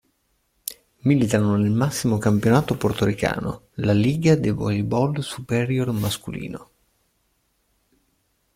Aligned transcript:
Militano 1.03 1.57
nel 1.57 1.69
massimo 1.69 2.17
campionato 2.17 2.75
portoricano, 2.75 3.67
la 3.73 3.93
Liga 3.93 4.35
de 4.35 4.49
Voleibol 4.49 5.21
Superior 5.21 5.91
Masculino. 5.91 6.69